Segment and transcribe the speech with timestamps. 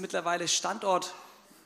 [0.00, 1.14] mittlerweile Standort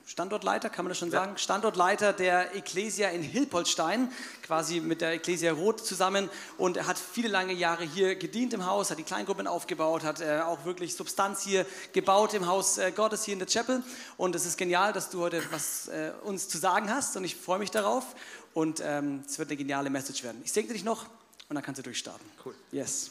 [0.07, 1.33] Standortleiter, kann man das schon sagen?
[1.33, 1.39] Ja.
[1.39, 6.29] Standortleiter der Ecclesia in Hilpoltstein, quasi mit der Ecclesia Roth zusammen.
[6.59, 10.21] Und er hat viele lange Jahre hier gedient im Haus, hat die Kleingruppen aufgebaut, hat
[10.21, 13.83] äh, auch wirklich Substanz hier gebaut im Haus äh, Gottes hier in der Chapel.
[14.19, 17.17] Und es ist genial, dass du heute was äh, uns zu sagen hast.
[17.17, 18.05] Und ich freue mich darauf.
[18.53, 20.43] Und ähm, es wird eine geniale Message werden.
[20.45, 21.07] Ich segne dich noch
[21.49, 22.27] und dann kannst du durchstarten.
[22.45, 22.55] Cool.
[22.73, 23.11] Yes.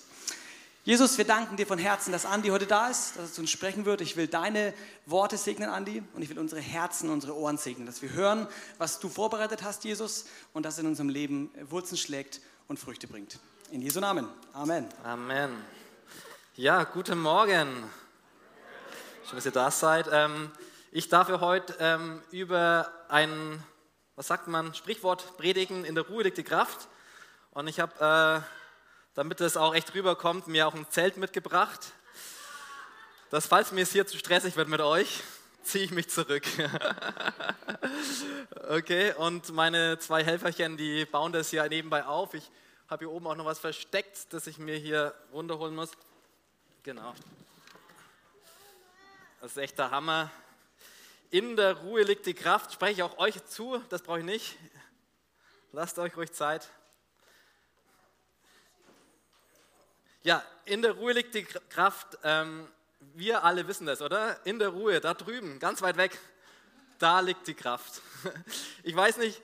[0.86, 3.50] Jesus, wir danken dir von Herzen, dass Andi heute da ist, dass er zu uns
[3.50, 4.02] sprechen wird.
[4.02, 4.74] Ich will deine
[5.06, 8.50] Worte segnen, Andi, und ich will unsere Herzen, unsere Ohren segnen, dass wir hören,
[8.80, 13.40] was du vorbereitet hast, Jesus, und das in unserem Leben Wurzeln schlägt und Früchte bringt.
[13.72, 14.28] In Jesu Namen.
[14.52, 14.90] Amen.
[15.06, 15.52] Amen.
[16.56, 17.90] Ja, guten Morgen.
[19.26, 20.10] Schön, dass ihr da seid.
[20.12, 20.52] Ähm,
[20.92, 23.64] ich darf ja heute ähm, über ein,
[24.18, 26.90] was sagt man, Sprichwort predigen, in der Ruhe liegt die Kraft.
[27.52, 28.44] Und ich habe...
[29.16, 31.92] Damit es auch echt rüberkommt, mir auch ein Zelt mitgebracht.
[33.30, 35.22] Dass, falls mir es hier zu stressig wird mit euch,
[35.64, 36.44] ziehe ich mich zurück.
[38.70, 42.34] okay, und meine zwei Helferchen, die bauen das hier nebenbei auf.
[42.34, 42.50] Ich
[42.90, 45.92] habe hier oben auch noch was versteckt, das ich mir hier runterholen muss.
[46.82, 47.14] Genau.
[49.42, 50.32] Das ist echt der Hammer.
[51.30, 52.74] In der Ruhe liegt die Kraft.
[52.74, 54.56] Spreche ich auch euch zu, das brauche ich nicht.
[55.72, 56.68] Lasst euch ruhig Zeit.
[60.26, 62.18] Ja, in der Ruhe liegt die Kraft.
[62.24, 62.66] Ähm,
[63.14, 64.40] wir alle wissen das, oder?
[64.46, 66.18] In der Ruhe, da drüben, ganz weit weg,
[66.98, 68.02] da liegt die Kraft.
[68.84, 69.42] Ich weiß nicht,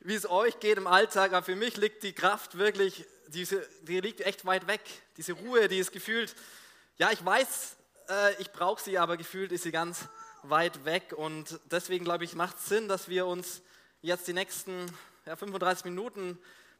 [0.00, 4.00] wie es euch geht im Alltag, aber für mich liegt die Kraft wirklich, diese, die
[4.00, 4.82] liegt echt weit weg.
[5.16, 6.34] Diese Ruhe, die ist gefühlt,
[6.98, 7.76] ja, ich weiß,
[8.10, 10.08] äh, ich brauche sie, aber gefühlt ist sie ganz
[10.42, 11.14] weit weg.
[11.16, 13.62] Und deswegen glaube ich, macht es Sinn, dass wir uns
[14.02, 14.86] jetzt die nächsten
[15.24, 16.38] ja, 35 Minuten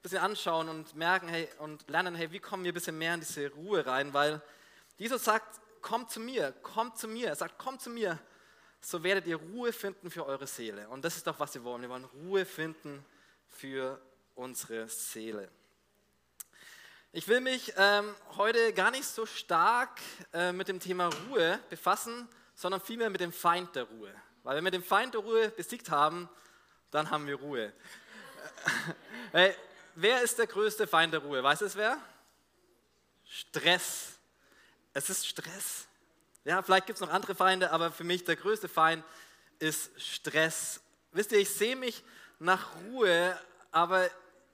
[0.08, 3.20] bisschen anschauen und merken hey, und lernen, hey, wie kommen wir ein bisschen mehr in
[3.20, 4.40] diese Ruhe rein, weil
[4.96, 8.18] Jesus sagt, kommt zu mir, kommt zu mir, er sagt, kommt zu mir,
[8.80, 10.88] so werdet ihr Ruhe finden für eure Seele.
[10.88, 11.82] Und das ist doch, was wir wollen.
[11.82, 13.04] Wir wollen Ruhe finden
[13.48, 14.00] für
[14.34, 15.50] unsere Seele.
[17.12, 20.00] Ich will mich ähm, heute gar nicht so stark
[20.32, 24.14] äh, mit dem Thema Ruhe befassen, sondern vielmehr mit dem Feind der Ruhe.
[24.42, 26.30] Weil wenn wir den Feind der Ruhe besiegt haben,
[26.90, 27.74] dann haben wir Ruhe.
[29.32, 29.54] hey,
[30.00, 31.42] wer ist der größte Feind der Ruhe?
[31.42, 31.98] Weiß es wer?
[33.24, 34.18] Stress.
[34.94, 35.86] Es ist Stress.
[36.44, 39.04] Ja, vielleicht gibt es noch andere Feinde, aber für mich der größte Feind
[39.58, 40.80] ist Stress.
[41.12, 42.02] Wisst ihr, ich sehe mich
[42.38, 43.38] nach Ruhe,
[43.70, 44.08] aber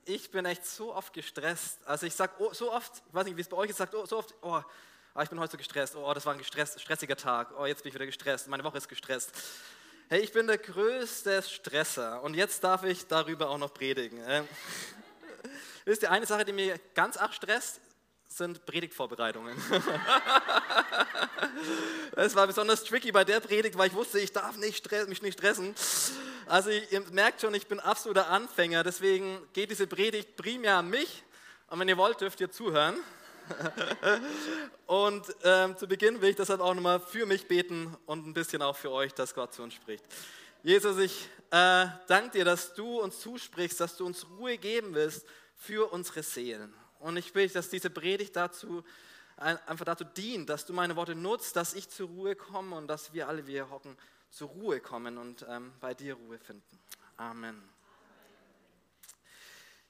[0.06, 1.78] ich bin echt so oft gestresst.
[1.86, 3.94] Also ich sage oh, so oft, ich weiß nicht, wie es bei euch ist, sagt
[3.94, 4.60] oh, so oft, oh,
[5.14, 7.82] ah, ich bin heute so gestresst, oh, das war ein gestresst, stressiger Tag, oh, jetzt
[7.82, 9.32] bin ich wieder gestresst, meine Woche ist gestresst.
[10.08, 14.22] Hey, ich bin der größte Stresser und jetzt darf ich darüber auch noch predigen.
[15.84, 17.80] Wisst ihr, eine Sache, die mir ganz arg stresst,
[18.28, 19.56] sind Predigtvorbereitungen.
[22.16, 25.38] Es war besonders tricky bei der Predigt, weil ich wusste, ich darf nicht mich nicht
[25.38, 25.74] stressen.
[26.46, 31.22] Also ihr merkt schon, ich bin absoluter Anfänger, deswegen geht diese Predigt primär an mich.
[31.68, 32.96] Und wenn ihr wollt, dürft ihr zuhören.
[34.86, 38.62] und ähm, zu Beginn will ich deshalb auch nochmal für mich beten und ein bisschen
[38.62, 40.04] auch für euch, dass Gott zu uns spricht.
[40.66, 45.26] Jesus, ich äh, danke dir, dass du uns zusprichst, dass du uns Ruhe geben willst
[45.56, 46.72] für unsere Seelen.
[47.00, 48.82] Und ich will, dass diese Predigt dazu
[49.36, 53.12] einfach dazu dient, dass du meine Worte nutzt, dass ich zur Ruhe komme und dass
[53.12, 53.94] wir alle, wie wir hocken,
[54.30, 56.80] zur Ruhe kommen und ähm, bei dir Ruhe finden.
[57.18, 57.62] Amen.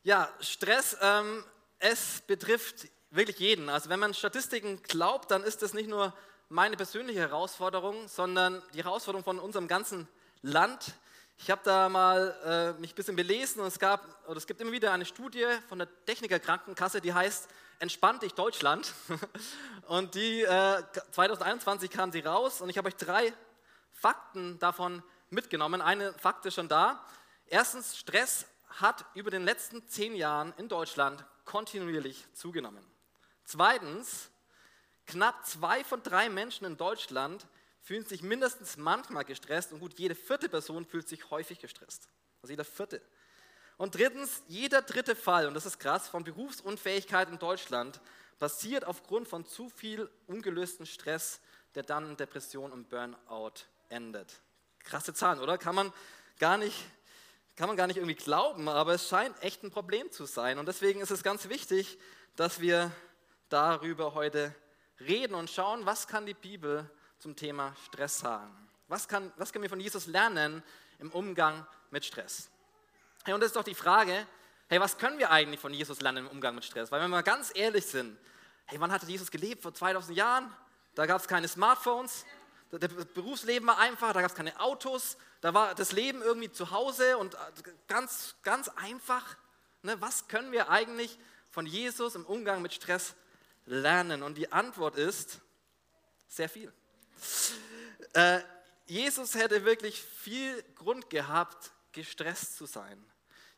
[0.02, 1.44] Ja, Stress, ähm,
[1.78, 3.68] es betrifft wirklich jeden.
[3.68, 6.12] Also wenn man Statistiken glaubt, dann ist das nicht nur
[6.48, 10.08] meine persönliche Herausforderung, sondern die Herausforderung von unserem ganzen
[10.44, 10.92] Land.
[11.38, 14.60] Ich habe da mal äh, mich ein bisschen belesen und es, gab, oder es gibt
[14.60, 18.92] immer wieder eine Studie von der Techniker Krankenkasse, die heißt Entspannt dich Deutschland.
[19.88, 23.32] Und die äh, 2021 kam sie raus und ich habe euch drei
[23.92, 25.82] Fakten davon mitgenommen.
[25.82, 27.04] Eine Fakt ist schon da.
[27.46, 32.86] Erstens, Stress hat über den letzten zehn Jahren in Deutschland kontinuierlich zugenommen.
[33.44, 34.30] Zweitens,
[35.06, 37.44] knapp zwei von drei Menschen in Deutschland
[37.84, 42.08] fühlen sich mindestens manchmal gestresst und gut, jede vierte Person fühlt sich häufig gestresst.
[42.40, 43.02] Also jeder vierte.
[43.76, 48.00] Und drittens, jeder dritte Fall, und das ist krass, von Berufsunfähigkeit in Deutschland
[48.38, 51.40] passiert aufgrund von zu viel ungelösten Stress,
[51.74, 54.40] der dann in Depression und Burnout endet.
[54.78, 55.58] Krasse Zahlen, oder?
[55.58, 55.92] Kann man
[56.38, 56.86] gar nicht,
[57.54, 60.58] kann man gar nicht irgendwie glauben, aber es scheint echt ein Problem zu sein.
[60.58, 61.98] Und deswegen ist es ganz wichtig,
[62.34, 62.90] dass wir
[63.50, 64.54] darüber heute
[65.00, 66.90] reden und schauen, was kann die Bibel
[67.24, 68.54] zum Thema Stress sagen.
[68.86, 70.62] Was, kann, was können wir von Jesus lernen
[70.98, 72.50] im Umgang mit Stress?
[73.24, 74.26] Hey, und das ist doch die Frage,
[74.68, 76.92] hey, was können wir eigentlich von Jesus lernen im Umgang mit Stress?
[76.92, 78.18] Weil wenn wir mal ganz ehrlich sind,
[78.66, 79.62] hey, wann hatte Jesus gelebt?
[79.62, 80.54] Vor 2000 Jahren?
[80.94, 82.26] Da gab es keine Smartphones.
[82.70, 86.72] das Berufsleben war einfach, da gab es keine Autos, da war das Leben irgendwie zu
[86.72, 87.38] Hause und äh,
[87.88, 89.38] ganz, ganz einfach.
[89.80, 89.98] Ne?
[89.98, 91.18] Was können wir eigentlich
[91.48, 93.14] von Jesus im Umgang mit Stress
[93.64, 94.22] lernen?
[94.22, 95.40] Und die Antwort ist
[96.28, 96.70] sehr viel.
[98.12, 98.40] Äh,
[98.86, 103.02] Jesus hätte wirklich viel Grund gehabt, gestresst zu sein.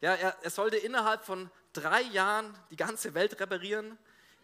[0.00, 3.98] Ja, er, er sollte innerhalb von drei Jahren die ganze Welt reparieren.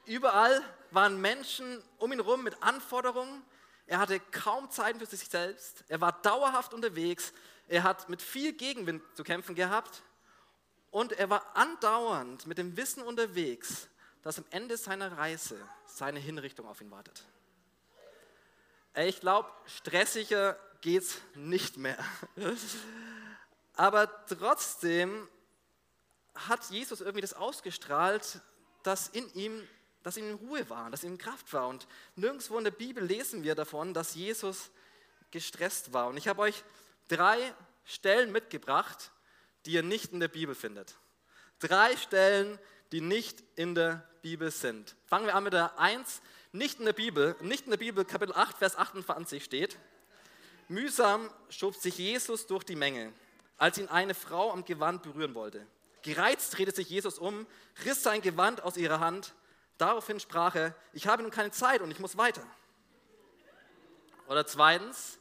[0.06, 0.60] Überall
[0.90, 3.42] waren Menschen um ihn herum mit Anforderungen.
[3.86, 5.84] Er hatte kaum Zeit für sich selbst.
[5.88, 7.32] Er war dauerhaft unterwegs.
[7.68, 10.02] Er hat mit viel Gegenwind zu kämpfen gehabt.
[10.90, 13.88] Und er war andauernd mit dem Wissen unterwegs,
[14.22, 15.56] dass am Ende seiner Reise
[15.86, 17.24] seine Hinrichtung auf ihn wartet.
[18.94, 21.98] Ich glaube, stressiger geht es nicht mehr.
[23.74, 25.28] Aber trotzdem
[26.34, 28.40] hat Jesus irgendwie das ausgestrahlt,
[28.82, 29.66] dass in ihm,
[30.02, 31.68] dass ihm Ruhe war, dass in ihm Kraft war.
[31.68, 31.86] Und
[32.16, 34.70] nirgendwo in der Bibel lesen wir davon, dass Jesus
[35.30, 36.08] gestresst war.
[36.08, 36.62] Und ich habe euch
[37.08, 37.54] drei
[37.84, 39.10] Stellen mitgebracht,
[39.64, 40.96] die ihr nicht in der Bibel findet.
[41.60, 42.58] Drei Stellen,
[42.90, 44.96] die nicht in der Bibel sind.
[45.06, 46.20] Fangen wir an mit der 1,
[46.52, 49.78] nicht in der Bibel, nicht in der Bibel, Kapitel 8, Vers 28 steht.
[50.68, 53.12] Mühsam schob sich Jesus durch die Menge,
[53.58, 55.66] als ihn eine Frau am Gewand berühren wollte.
[56.02, 57.46] Gereizt drehte sich Jesus um,
[57.84, 59.34] riss sein Gewand aus ihrer Hand.
[59.78, 62.46] Daraufhin sprach er, ich habe nun keine Zeit und ich muss weiter.
[64.28, 65.18] Oder zweitens,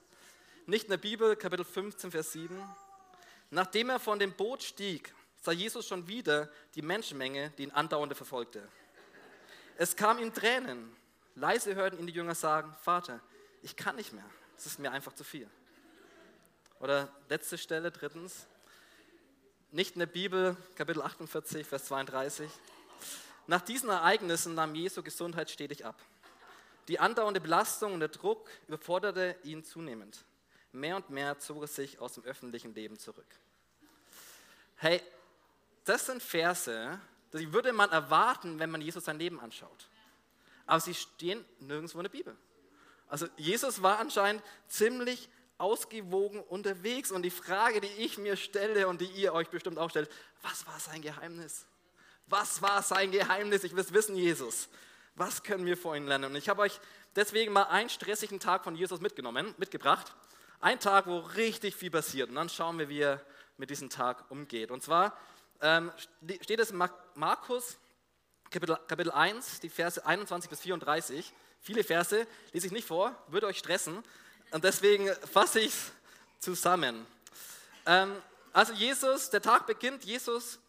[0.65, 2.61] nicht in der Bibel, Kapitel 15, Vers 7.
[3.49, 8.15] Nachdem er von dem Boot stieg, sah Jesus schon wieder die Menschenmenge, die ihn andauernd
[8.15, 8.67] verfolgte.
[9.77, 10.95] Es kam ihm Tränen.
[11.35, 13.19] Leise hörten ihn die Jünger sagen, Vater,
[13.61, 14.25] ich kann nicht mehr,
[14.57, 15.49] es ist mir einfach zu viel.
[16.79, 18.47] Oder letzte Stelle, drittens,
[19.71, 22.51] nicht in der Bibel, Kapitel 48, Vers 32.
[23.47, 26.01] Nach diesen Ereignissen nahm Jesu Gesundheit stetig ab.
[26.87, 30.25] Die andauernde Belastung und der Druck überforderte ihn zunehmend.
[30.73, 33.27] Mehr und mehr zog er sich aus dem öffentlichen Leben zurück.
[34.75, 35.01] Hey,
[35.83, 36.99] das sind Verse,
[37.33, 39.87] die würde man erwarten, wenn man Jesus sein Leben anschaut.
[40.71, 42.33] Aber sie stehen nirgendwo in der Bibel.
[43.09, 45.27] Also Jesus war anscheinend ziemlich
[45.57, 49.89] ausgewogen unterwegs und die Frage, die ich mir stelle und die ihr euch bestimmt auch
[49.89, 50.09] stellt,
[50.41, 51.65] was war sein Geheimnis?
[52.27, 53.65] Was war sein Geheimnis?
[53.65, 54.69] Ich will es wissen, Jesus.
[55.15, 56.31] Was können wir vor ihm lernen?
[56.31, 56.79] Und ich habe euch
[57.17, 60.15] deswegen mal einen stressigen Tag von Jesus mitgenommen, mitgebracht.
[60.61, 62.29] Ein Tag, wo richtig viel passiert.
[62.29, 63.21] Und dann schauen wir, wie er
[63.57, 64.71] mit diesem Tag umgeht.
[64.71, 65.17] Und zwar
[65.59, 65.91] ähm,
[66.39, 66.81] steht es in
[67.15, 67.77] Markus
[68.51, 71.31] Kapitel, Kapitel 1, die Verse 21 bis 34.
[71.61, 74.03] Viele Verse lese ich nicht vor, würde euch stressen.
[74.51, 75.91] Und deswegen fasse ich es
[76.39, 77.07] zusammen.
[77.85, 78.13] Ähm,
[78.51, 80.59] also Jesus, der Tag beginnt, Jesus,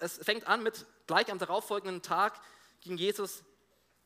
[0.00, 2.40] es fängt an mit, gleich am darauffolgenden Tag
[2.80, 3.44] ging Jesus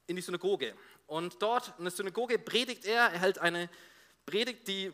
[0.07, 0.75] in die Synagoge.
[1.07, 3.71] Und dort in der Synagoge predigt er, er hält eine
[4.27, 4.93] Predigt, die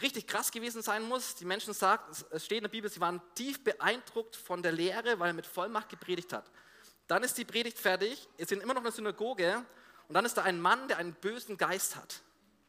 [0.00, 1.34] richtig krass gewesen sein muss.
[1.34, 5.18] Die Menschen sagen, es steht in der Bibel, sie waren tief beeindruckt von der Lehre,
[5.18, 6.48] weil er mit Vollmacht gepredigt hat.
[7.10, 9.64] Dann ist die Predigt fertig, es sind immer noch in der Synagoge
[10.06, 12.22] und dann ist da ein Mann, der einen bösen Geist hat.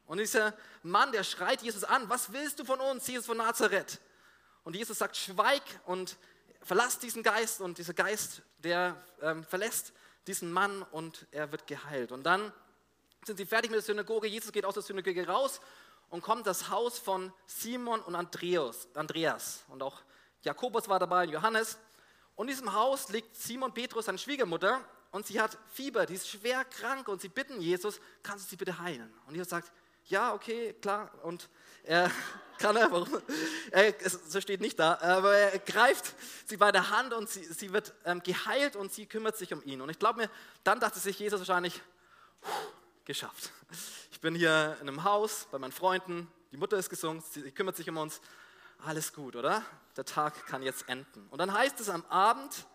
[0.08, 4.02] Und dieser Mann, der schreit Jesus an, was willst du von uns, Jesus von Nazareth?
[4.64, 6.18] Und Jesus sagt, schweig und
[6.64, 9.94] verlass diesen Geist und dieser Geist, der ähm, verlässt
[10.26, 12.12] diesen Mann und er wird geheilt.
[12.12, 12.52] Und dann
[13.24, 15.62] sind sie fertig mit der Synagoge, Jesus geht aus der Synagoge raus
[16.10, 18.88] und kommt das Haus von Simon und Andreas.
[18.96, 19.66] Andreas.
[19.68, 20.02] Und auch
[20.42, 21.78] Jakobus war dabei, Johannes.
[22.36, 26.30] Und in diesem Haus liegt Simon Petrus, seine Schwiegermutter, und sie hat Fieber, die ist
[26.30, 29.14] schwer krank und sie bitten Jesus, kannst du sie bitte heilen?
[29.28, 29.72] Und Jesus sagt,
[30.06, 31.12] ja, okay, klar.
[31.24, 31.50] Und
[31.84, 32.10] er
[32.58, 33.22] kann er, warum?
[33.72, 37.74] Er, so steht nicht da, aber er greift sie bei der Hand und sie, sie
[37.74, 39.82] wird ähm, geheilt und sie kümmert sich um ihn.
[39.82, 40.30] Und ich glaube mir,
[40.64, 41.82] dann dachte sich Jesus wahrscheinlich,
[43.06, 43.52] geschafft.
[44.12, 47.76] Ich bin hier in einem Haus bei meinen Freunden, die Mutter ist gesungen, sie kümmert
[47.76, 48.22] sich um uns.
[48.84, 49.64] Alles gut, oder?
[49.96, 51.28] Der Tag kann jetzt enden.
[51.30, 52.66] Und dann heißt es am Abend,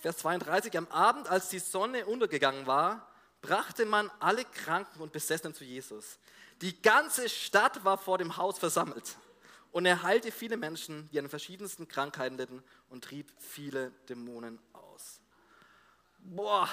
[0.00, 3.08] Vers 32, am Abend, als die Sonne untergegangen war,
[3.42, 6.18] brachte man alle Kranken und Besessenen zu Jesus.
[6.60, 9.16] Die ganze Stadt war vor dem Haus versammelt.
[9.72, 15.20] Und er heilte viele Menschen, die an verschiedensten Krankheiten litten und trieb viele Dämonen aus.
[16.20, 16.68] Boah,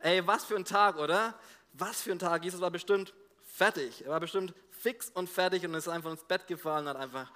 [0.00, 1.34] ey, was für ein Tag, oder?
[1.74, 2.42] Was für ein Tag.
[2.42, 3.12] Jesus war bestimmt
[3.44, 4.04] fertig.
[4.04, 7.30] Er war bestimmt fix und fertig und ist einfach ins Bett gefallen und hat einfach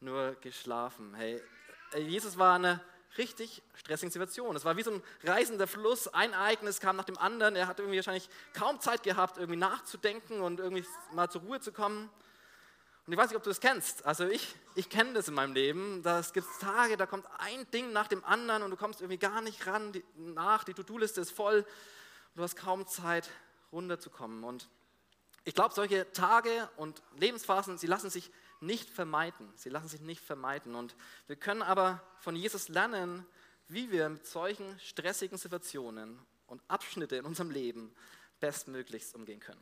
[0.00, 1.14] nur geschlafen.
[1.14, 1.40] Hey,
[1.96, 2.80] Jesus war eine
[3.16, 4.54] richtig stressige Situation.
[4.54, 7.56] Es war wie so ein reißender Fluss, ein Ereignis kam nach dem anderen.
[7.56, 11.72] Er hat irgendwie wahrscheinlich kaum Zeit gehabt, irgendwie nachzudenken und irgendwie mal zur Ruhe zu
[11.72, 12.10] kommen.
[13.06, 14.04] Und ich weiß nicht, ob du das kennst.
[14.04, 16.02] Also ich, ich kenne das in meinem Leben.
[16.02, 19.40] Da gibt Tage, da kommt ein Ding nach dem anderen und du kommst irgendwie gar
[19.40, 20.64] nicht ran die, nach.
[20.64, 21.64] Die To-Do-Liste ist voll.
[22.36, 23.30] Du hast kaum Zeit,
[23.72, 24.44] runterzukommen.
[24.44, 24.68] Und
[25.44, 29.50] ich glaube, solche Tage und Lebensphasen, sie lassen sich nicht vermeiden.
[29.54, 30.74] Sie lassen sich nicht vermeiden.
[30.74, 30.96] Und
[31.26, 33.26] wir können aber von Jesus lernen,
[33.68, 37.94] wie wir mit solchen stressigen Situationen und Abschnitte in unserem Leben
[38.40, 39.60] bestmöglichst umgehen können.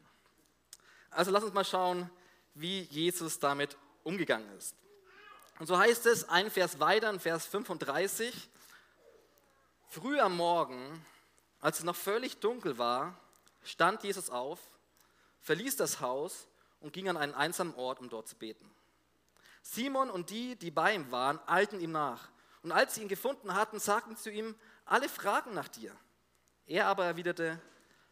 [1.11, 2.11] Also lass uns mal schauen,
[2.55, 4.77] wie Jesus damit umgegangen ist.
[5.59, 8.49] Und so heißt es, ein Vers weiter, in Vers 35,
[9.89, 11.05] früh am Morgen,
[11.61, 13.19] als es noch völlig dunkel war,
[13.65, 14.61] stand Jesus auf,
[15.41, 16.47] verließ das Haus
[16.81, 18.71] und ging an einen einsamen Ort, um dort zu beten.
[19.69, 22.29] Simon und die, die bei ihm waren, eilten ihm nach.
[22.63, 24.55] Und als sie ihn gefunden hatten, sagten zu ihm,
[24.85, 25.95] alle fragen nach dir.
[26.67, 27.61] Er aber erwiderte,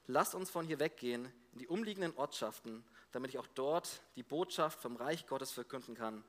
[0.06, 4.80] lasst uns von hier weggehen in die umliegenden Ortschaften, damit ich auch dort die Botschaft
[4.80, 6.24] vom Reich Gottes verkünden kann,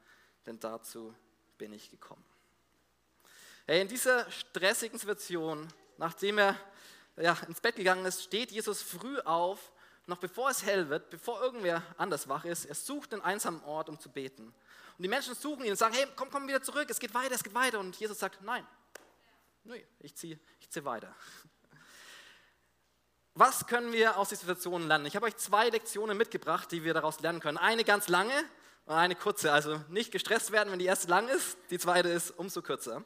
[0.45, 1.13] denn dazu
[1.57, 2.23] bin ich gekommen.
[3.65, 5.67] Hey, in dieser stressigen Situation,
[5.97, 6.55] nachdem er
[7.17, 9.71] ja, ins Bett gegangen ist, steht Jesus früh auf,
[10.07, 12.65] noch bevor es hell wird, bevor irgendwer anders wach ist.
[12.65, 14.53] Er sucht einen einsamen Ort, um zu beten.
[14.97, 17.35] Und die Menschen suchen ihn und sagen, hey, komm, komm wieder zurück, es geht weiter,
[17.35, 17.79] es geht weiter.
[17.79, 18.65] Und Jesus sagt, nein,
[19.63, 21.13] nee, ich ziehe ich zieh weiter.
[23.33, 25.05] Was können wir aus dieser Situation lernen?
[25.05, 27.57] Ich habe euch zwei Lektionen mitgebracht, die wir daraus lernen können.
[27.57, 28.33] Eine ganz lange
[28.85, 29.51] und eine kurze.
[29.51, 33.03] Also nicht gestresst werden, wenn die erste lang ist, die zweite ist umso kürzer.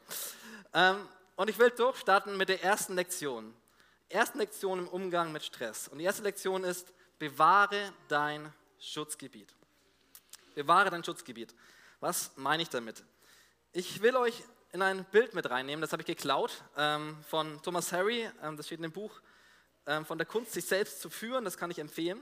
[0.72, 3.54] Ähm, und ich will durchstarten mit der ersten Lektion.
[4.12, 5.86] Erste Lektion im Umgang mit Stress.
[5.86, 9.54] Und die erste Lektion ist, bewahre dein Schutzgebiet.
[10.56, 11.54] Bewahre dein Schutzgebiet.
[12.00, 13.04] Was meine ich damit?
[13.72, 17.92] Ich will euch in ein Bild mit reinnehmen, das habe ich geklaut ähm, von Thomas
[17.92, 19.20] Harry, ähm, das steht in dem Buch
[19.86, 22.20] ähm, von der Kunst, sich selbst zu führen, das kann ich empfehlen.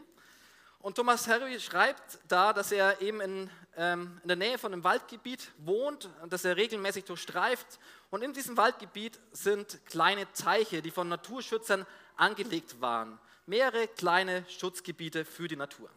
[0.81, 4.85] Und Thomas Harry schreibt da, dass er eben in, ähm, in der Nähe von einem
[4.85, 7.81] Waldgebiet wohnt, das er regelmäßig durchstreift.
[8.11, 11.85] Und in diesem Waldgebiet sind kleine Teiche, die von Naturschützern
[12.17, 13.19] angelegt waren.
[13.47, 15.91] Mehrere kleine Schutzgebiete für die Natur.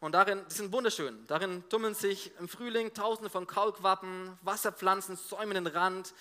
[0.00, 1.26] Und darin, die sind wunderschön.
[1.28, 6.12] Darin tummeln sich im Frühling tausende von Kaulquappen, Wasserpflanzen säumen den Rand,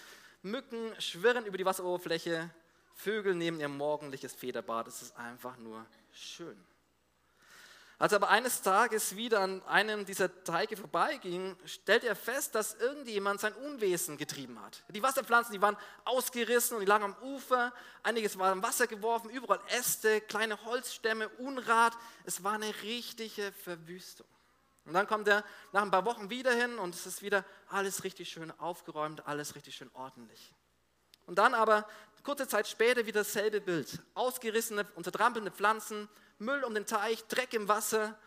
[0.42, 2.50] Mücken schwirren über die Wasseroberfläche,
[2.96, 4.88] Vögel nehmen ihr morgendliches Federbad.
[4.88, 6.58] Es ist einfach nur schön.
[8.04, 12.74] Als er aber eines Tages wieder an einem dieser Teige vorbeiging, stellte er fest, dass
[12.74, 14.84] irgendjemand sein Unwesen getrieben hat.
[14.90, 17.72] Die Wasserpflanzen, die waren ausgerissen und die lagen am Ufer.
[18.04, 21.94] Einiges war im Wasser geworfen, überall Äste, kleine Holzstämme, Unrat.
[22.26, 24.28] Es war eine richtige Verwüstung.
[24.84, 28.04] Und dann kommt er nach ein paar Wochen wieder hin und es ist wieder alles
[28.04, 30.54] richtig schön aufgeräumt, alles richtig schön ordentlich.
[31.26, 31.88] Und dann aber
[32.24, 34.00] kurze Zeit später wieder dasselbe Bild.
[34.14, 38.18] Ausgerissene und zertrampelnde Pflanzen, Müll um den Teich, Dreck im Wasser.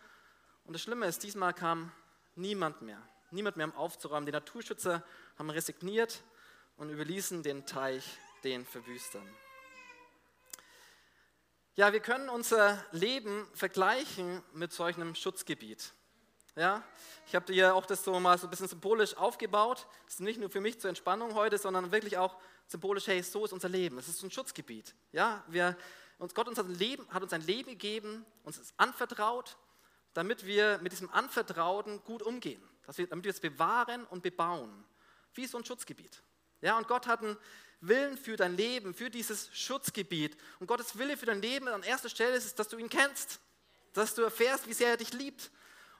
[0.65, 1.91] Und das Schlimme ist, diesmal kam
[2.35, 3.01] niemand mehr.
[3.31, 4.25] Niemand mehr, um aufzuräumen.
[4.25, 5.03] Die Naturschützer
[5.37, 6.23] haben resigniert
[6.77, 9.27] und überließen den Teich den Verwüstern.
[11.75, 15.93] Ja, wir können unser Leben vergleichen mit solch einem Schutzgebiet.
[16.55, 16.83] Ja,
[17.27, 19.85] ich habe dir auch das so mal so ein bisschen symbolisch aufgebaut.
[20.05, 22.35] Das ist nicht nur für mich zur Entspannung heute, sondern wirklich auch
[22.65, 23.99] symbolisch, hey, so ist unser Leben.
[23.99, 24.95] Es ist ein Schutzgebiet.
[25.11, 25.77] Ja, wir,
[26.17, 29.57] uns, Gott uns Leben, hat uns ein Leben gegeben, uns ist anvertraut,
[30.13, 34.85] damit wir mit diesem Anvertrauten gut umgehen, dass wir, damit wir es bewahren und bebauen,
[35.33, 36.23] wie so ein Schutzgebiet.
[36.61, 37.37] Ja, und Gott hat einen
[37.81, 40.35] Willen für dein Leben, für dieses Schutzgebiet.
[40.59, 43.39] Und Gottes Wille für dein Leben an erster Stelle ist dass du ihn kennst,
[43.93, 45.51] dass du erfährst, wie sehr er dich liebt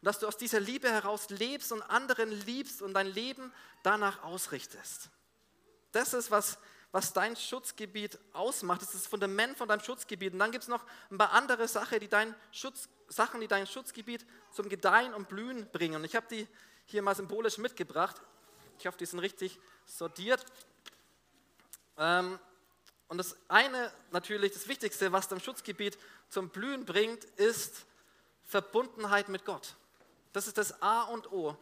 [0.01, 4.23] und dass du aus dieser Liebe heraus lebst und anderen liebst und dein Leben danach
[4.23, 5.09] ausrichtest.
[5.91, 6.57] Das ist, was,
[6.97, 8.81] was dein Schutzgebiet ausmacht.
[8.81, 10.33] Das ist das Fundament von deinem Schutzgebiet.
[10.33, 13.67] Und dann gibt es noch ein paar andere Sachen, die dein Schutz, Sachen, die dein
[13.67, 15.97] Schutzgebiet zum Gedeihen und Blühen bringen.
[15.97, 16.47] Und ich habe die
[16.87, 18.19] hier mal symbolisch mitgebracht.
[18.79, 20.43] Ich hoffe, die sind richtig sortiert.
[21.99, 22.39] Ähm,
[23.09, 25.99] und das eine, natürlich das Wichtigste, was dein Schutzgebiet
[26.29, 27.85] zum Blühen bringt, ist
[28.43, 29.75] Verbundenheit mit Gott.
[30.33, 31.55] Das ist das A und O.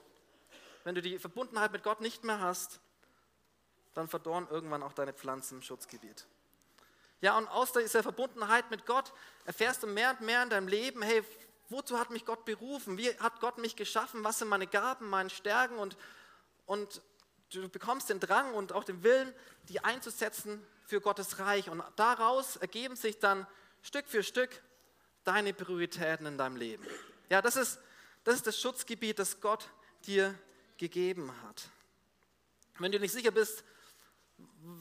[0.86, 2.80] Wenn du die Verbundenheit mit Gott nicht mehr hast,
[3.96, 6.26] dann verdorren irgendwann auch deine Pflanzen im Schutzgebiet.
[7.22, 9.12] Ja, und aus dieser Verbundenheit mit Gott
[9.46, 11.24] erfährst du mehr und mehr in deinem Leben, hey,
[11.70, 12.98] wozu hat mich Gott berufen?
[12.98, 14.24] Wie hat Gott mich geschaffen?
[14.24, 15.78] Was sind meine Gaben, meine Stärken?
[15.78, 15.98] Und,
[16.68, 17.02] und
[17.52, 19.34] du bekommst den Drang und auch den Willen,
[19.70, 21.70] die einzusetzen für Gottes Reich.
[21.70, 23.48] Und daraus ergeben sich dann
[23.82, 24.62] Stück für Stück
[25.24, 26.86] deine Prioritäten in deinem Leben.
[27.30, 27.80] Ja, das ist
[28.26, 29.70] das ist das Schutzgebiet, das Gott
[30.08, 30.34] dir
[30.78, 31.70] gegeben hat.
[32.80, 33.64] Wenn du nicht sicher bist,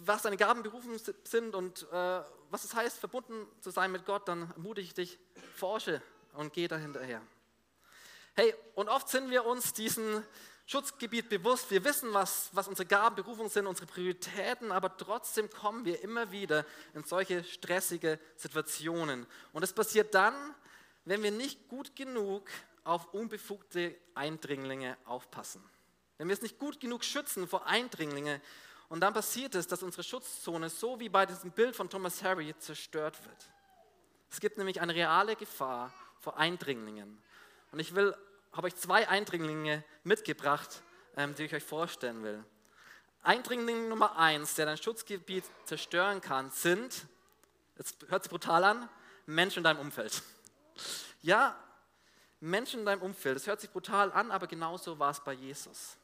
[0.04, 4.50] was deine Gabenberufen sind und äh, was es heißt, verbunden zu sein mit Gott, dann
[4.52, 5.18] ermutige ich dich,
[5.56, 6.02] forsche
[6.34, 7.20] und geh dahinterher.
[8.34, 10.24] Hey, und oft sind wir uns diesen
[10.66, 11.70] Schutzgebiet bewusst.
[11.70, 16.64] Wir wissen, was, was unsere Gabenberufungen sind, unsere Prioritäten, aber trotzdem kommen wir immer wieder
[16.94, 19.26] in solche stressige Situationen.
[19.52, 20.34] Und es passiert dann,
[21.04, 22.48] wenn wir nicht gut genug
[22.82, 25.62] auf unbefugte Eindringlinge aufpassen.
[26.18, 28.40] Wenn wir es nicht gut genug schützen vor Eindringlingen
[28.88, 32.54] und dann passiert es, dass unsere Schutzzone, so wie bei diesem Bild von Thomas Harry,
[32.58, 33.50] zerstört wird.
[34.30, 37.22] Es gibt nämlich eine reale Gefahr vor Eindringlingen.
[37.72, 38.16] Und ich will,
[38.52, 40.82] habe euch zwei Eindringlinge mitgebracht,
[41.16, 42.44] ähm, die ich euch vorstellen will.
[43.22, 47.06] Eindringling Nummer eins, der dein Schutzgebiet zerstören kann, sind,
[47.78, 48.88] jetzt hört sich brutal an,
[49.26, 50.22] Menschen in deinem Umfeld.
[51.22, 51.56] Ja,
[52.38, 53.36] Menschen in deinem Umfeld.
[53.36, 55.96] Das hört sich brutal an, aber genauso war es bei Jesus.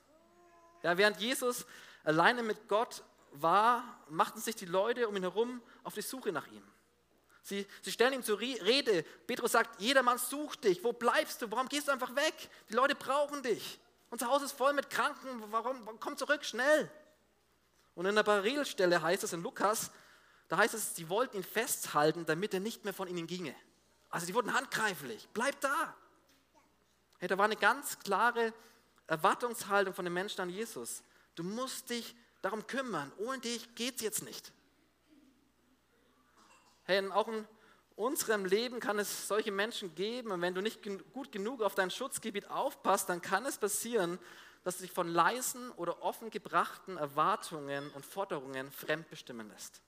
[0.82, 1.66] Ja, während Jesus
[2.04, 3.02] alleine mit Gott
[3.32, 6.62] war, machten sich die Leute um ihn herum auf die Suche nach ihm.
[7.42, 9.02] Sie, sie stellen ihm zur Rede.
[9.26, 10.84] Petrus sagt, jedermann sucht dich.
[10.84, 11.50] Wo bleibst du?
[11.50, 12.34] Warum gehst du einfach weg?
[12.68, 13.80] Die Leute brauchen dich.
[14.10, 15.42] Unser Haus ist voll mit Kranken.
[15.50, 15.98] Warum?
[16.00, 16.90] Komm zurück, schnell.
[17.94, 19.90] Und in der Parallelstelle heißt es in Lukas,
[20.48, 23.54] da heißt es, sie wollten ihn festhalten, damit er nicht mehr von ihnen ginge.
[24.10, 25.28] Also die wurden handgreiflich.
[25.32, 25.94] Bleib da.
[27.18, 28.52] Hey, da war eine ganz klare
[29.06, 31.02] Erwartungshaltung von den Menschen an Jesus.
[31.34, 33.12] Du musst dich darum kümmern.
[33.18, 34.52] Ohne dich geht es jetzt nicht.
[36.84, 37.46] Hey, auch in
[37.96, 40.30] unserem Leben kann es solche Menschen geben.
[40.30, 40.80] Und wenn du nicht
[41.12, 44.18] gut genug auf dein Schutzgebiet aufpasst, dann kann es passieren,
[44.64, 49.80] dass du dich von leisen oder offen gebrachten Erwartungen und Forderungen fremdbestimmen lässt.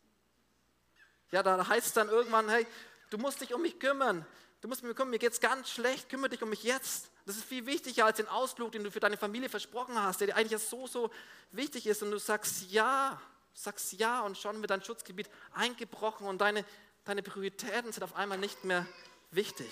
[1.31, 2.67] Ja, da heißt es dann irgendwann, hey,
[3.11, 4.27] du musst dich um mich kümmern.
[4.61, 7.12] Du musst mich kümmern, mir geht es ganz schlecht, kümmere dich um mich jetzt.
[7.27, 10.29] Das ist viel wichtiger als den Ausflug, den du für deine Familie versprochen hast, der
[10.29, 11.11] dir eigentlich so, so
[11.51, 12.03] wichtig ist.
[12.03, 13.21] Und du sagst ja,
[13.55, 16.65] sagst ja und schon wird dein Schutzgebiet eingebrochen und deine
[17.05, 18.87] deine Prioritäten sind auf einmal nicht mehr
[19.31, 19.71] wichtig.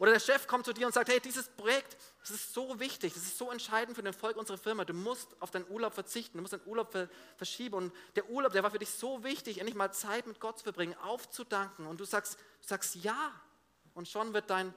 [0.00, 3.14] Oder der Chef kommt zu dir und sagt, hey, dieses Projekt, das ist so wichtig,
[3.14, 4.84] das ist so entscheidend für den Erfolg unserer Firma.
[4.84, 6.92] Du musst auf deinen Urlaub verzichten, du musst deinen Urlaub
[7.36, 7.76] verschieben.
[7.76, 10.64] Und der Urlaub, der war für dich so wichtig, endlich mal Zeit mit Gott zu
[10.64, 11.86] verbringen, aufzudanken.
[11.86, 13.32] Und du sagst, sagst ja.
[13.94, 14.74] Und schon wird dein,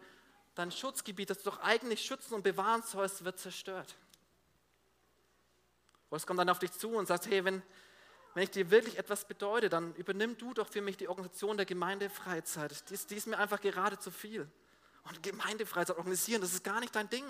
[0.57, 3.95] dein Schutzgebiet, das du doch eigentlich schützen und bewahren sollst, wird zerstört.
[6.09, 7.61] Oder es kommt dann auf dich zu und sagt, hey, wenn,
[8.33, 11.65] wenn ich dir wirklich etwas bedeute, dann übernimm du doch für mich die Organisation der
[11.65, 12.89] Gemeindefreizeit.
[12.89, 14.49] Die ist, die ist mir einfach gerade zu viel.
[15.03, 17.25] Und Gemeindefreizeit organisieren, das ist gar nicht dein Ding.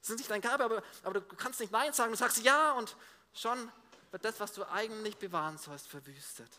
[0.00, 2.12] Das ist nicht dein Gabe, aber, aber du kannst nicht Nein sagen.
[2.12, 2.96] Du sagst Ja und
[3.34, 3.70] schon
[4.10, 6.50] wird das, was du eigentlich bewahren sollst, verwüstet.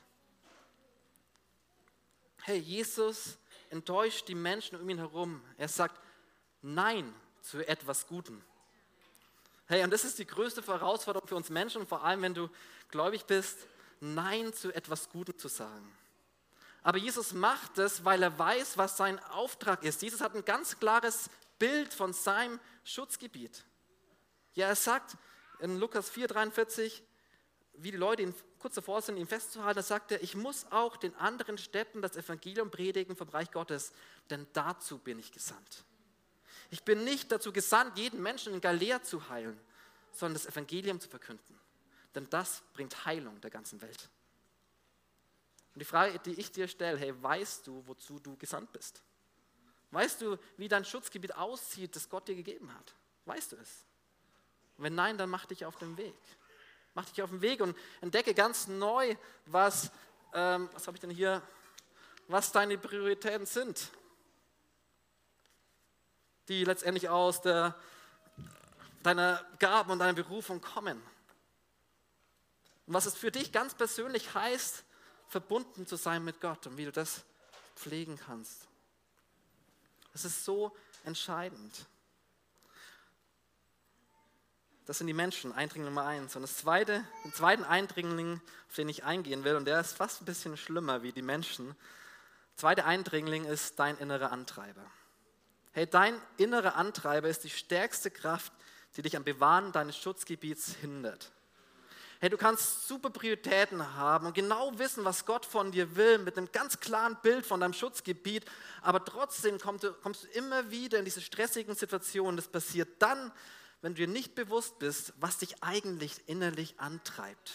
[2.41, 3.37] Hey, Jesus
[3.69, 5.41] enttäuscht die Menschen um ihn herum.
[5.57, 5.99] Er sagt
[6.61, 8.41] Nein zu etwas Gutem.
[9.67, 12.49] Hey, und das ist die größte Herausforderung für uns Menschen, vor allem wenn du
[12.89, 13.67] gläubig bist.
[13.99, 15.95] Nein zu etwas Gutem zu sagen.
[16.81, 20.01] Aber Jesus macht es, weil er weiß, was sein Auftrag ist.
[20.01, 23.63] Jesus hat ein ganz klares Bild von seinem Schutzgebiet.
[24.53, 25.17] Ja, er sagt
[25.59, 27.01] in Lukas 4,43,
[27.73, 30.97] wie die Leute ihn kurz davor sind, ihn festzuhalten, da sagt er, ich muss auch
[30.97, 33.93] den anderen Städten das Evangelium predigen vom Reich Gottes,
[34.29, 35.83] denn dazu bin ich gesandt.
[36.69, 39.59] Ich bin nicht dazu gesandt, jeden Menschen in Galea zu heilen,
[40.11, 41.59] sondern das Evangelium zu verkünden
[42.15, 44.09] denn das bringt Heilung der ganzen Welt.
[45.73, 49.01] Und die Frage, die ich dir stelle, hey, weißt du, wozu du gesandt bist?
[49.91, 52.93] Weißt du, wie dein Schutzgebiet aussieht, das Gott dir gegeben hat?
[53.25, 53.85] Weißt du es?
[54.77, 56.15] Und wenn nein, dann mach dich auf den Weg.
[56.93, 59.91] Mach dich auf den Weg und entdecke ganz neu, was,
[60.33, 61.41] ähm, was habe ich denn hier,
[62.27, 63.89] was deine Prioritäten sind,
[66.49, 67.75] die letztendlich aus der,
[69.03, 71.01] deiner Gaben und deiner Berufung kommen.
[72.87, 74.83] Und was es für dich ganz persönlich heißt,
[75.27, 77.23] verbunden zu sein mit Gott und wie du das
[77.75, 78.67] pflegen kannst.
[80.11, 81.85] Das ist so entscheidend.
[84.87, 86.35] Das sind die Menschen, Eindringling Nummer eins.
[86.35, 90.21] Und das zweite, den zweiten Eindringling, auf den ich eingehen will, und der ist fast
[90.21, 91.67] ein bisschen schlimmer wie die Menschen.
[91.67, 94.83] Der zweite Eindringling ist dein innerer Antreiber.
[95.71, 98.51] Hey, dein innerer Antreiber ist die stärkste Kraft,
[98.97, 101.31] die dich am Bewahren deines Schutzgebiets hindert.
[102.21, 106.37] Hey, du kannst super Prioritäten haben und genau wissen, was Gott von dir will, mit
[106.37, 108.43] einem ganz klaren Bild von deinem Schutzgebiet,
[108.81, 112.35] aber trotzdem kommst du, kommst du immer wieder in diese stressigen Situationen.
[112.35, 113.31] Das passiert dann,
[113.81, 117.53] wenn du dir nicht bewusst bist, was dich eigentlich innerlich antreibt.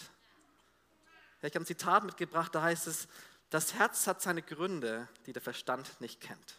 [1.42, 3.07] Ich habe ein Zitat mitgebracht, da heißt es,
[3.50, 6.55] das Herz hat seine Gründe, die der Verstand nicht kennt.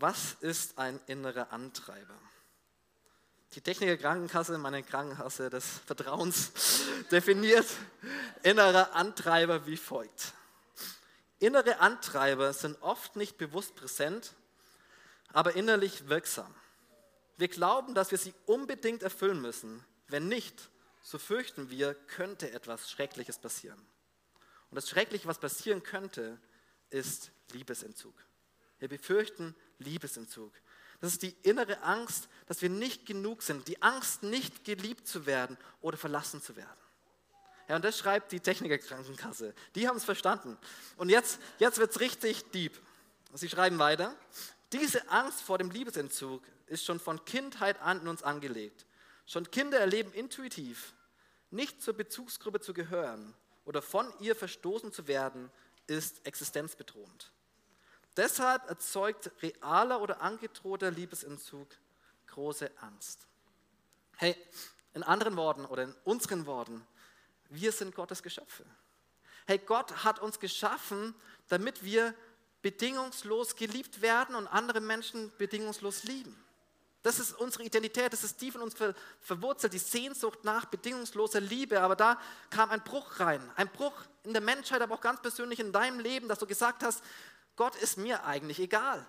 [0.00, 2.18] Was ist ein innerer Antreiber?
[3.54, 6.52] die Techniker Krankenkasse, meine Krankenkasse des Vertrauens,
[7.10, 7.66] definiert
[8.42, 10.34] innere Antreiber wie folgt.
[11.40, 14.34] Innere Antreiber sind oft nicht bewusst präsent,
[15.32, 16.54] aber innerlich wirksam.
[17.38, 19.84] Wir glauben, dass wir sie unbedingt erfüllen müssen.
[20.08, 20.70] Wenn nicht,
[21.02, 23.80] so fürchten wir, könnte etwas Schreckliches passieren.
[24.70, 26.38] Und das Schreckliche, was passieren könnte,
[26.90, 28.14] ist Liebesentzug.
[28.78, 30.52] Wir befürchten Liebesentzug.
[31.00, 33.68] Das ist die innere Angst, dass wir nicht genug sind.
[33.68, 36.68] Die Angst, nicht geliebt zu werden oder verlassen zu werden.
[37.68, 39.54] Ja, und das schreibt die Technikerkrankenkasse.
[39.74, 40.58] Die haben es verstanden.
[40.96, 42.78] Und jetzt, jetzt wird es richtig deep.
[43.32, 44.14] Sie schreiben weiter.
[44.72, 48.86] Diese Angst vor dem Liebesentzug ist schon von Kindheit an in uns angelegt.
[49.26, 50.92] Schon Kinder erleben intuitiv,
[51.50, 55.50] nicht zur Bezugsgruppe zu gehören oder von ihr verstoßen zu werden,
[55.86, 57.30] ist existenzbedrohend.
[58.16, 61.68] Deshalb erzeugt realer oder angedrohter Liebesentzug
[62.26, 63.26] große Angst.
[64.16, 64.36] Hey,
[64.94, 66.86] in anderen Worten oder in unseren Worten,
[67.48, 68.64] wir sind Gottes Geschöpfe.
[69.46, 71.14] Hey, Gott hat uns geschaffen,
[71.48, 72.14] damit wir
[72.62, 76.36] bedingungslos geliebt werden und andere Menschen bedingungslos lieben.
[77.02, 78.74] Das ist unsere Identität, das ist tief in uns
[79.20, 81.80] verwurzelt, die Sehnsucht nach bedingungsloser Liebe.
[81.80, 82.20] Aber da
[82.50, 85.98] kam ein Bruch rein, ein Bruch in der Menschheit, aber auch ganz persönlich in deinem
[85.98, 87.02] Leben, dass du gesagt hast,
[87.56, 89.06] Gott ist mir eigentlich egal.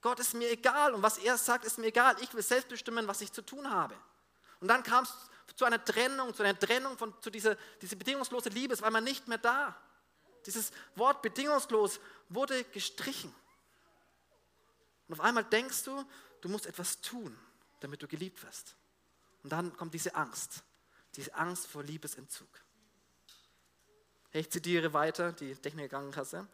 [0.00, 2.16] Gott ist mir egal und was er sagt, ist mir egal.
[2.20, 3.96] Ich will selbst bestimmen, was ich zu tun habe.
[4.60, 5.14] Und dann kam es
[5.56, 9.04] zu einer Trennung, zu einer Trennung von zu dieser, diese bedingungslose Liebe, es war man
[9.04, 9.76] nicht mehr da.
[10.46, 13.34] Dieses Wort bedingungslos wurde gestrichen.
[15.08, 16.04] Und auf einmal denkst du,
[16.40, 17.38] du musst etwas tun,
[17.80, 18.74] damit du geliebt wirst.
[19.42, 20.62] Und dann kommt diese Angst,
[21.16, 22.48] diese Angst vor Liebesentzug.
[24.32, 26.46] Ich zitiere weiter die Technikerkrankenkasse.